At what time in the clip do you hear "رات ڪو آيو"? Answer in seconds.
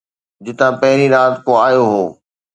1.15-1.83